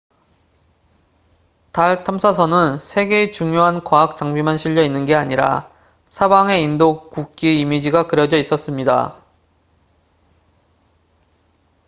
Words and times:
달 1.71 2.03
탐사선은 2.03 2.79
세 2.79 3.05
개의 3.05 3.31
중요한 3.31 3.83
과학 3.83 4.17
장비만 4.17 4.57
실려 4.57 4.81
있는 4.81 5.05
게 5.05 5.13
아니라 5.13 5.71
사방에 6.09 6.57
인도 6.59 7.07
국기의 7.11 7.59
이미지가 7.59 8.07
그려져 8.07 8.37
있었습니다 8.37 9.21